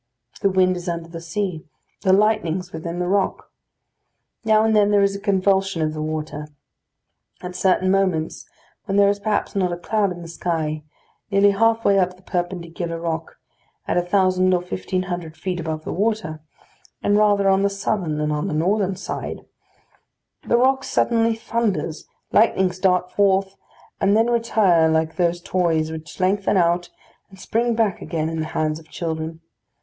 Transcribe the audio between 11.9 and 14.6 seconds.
up the perpendicular rock, at a thousand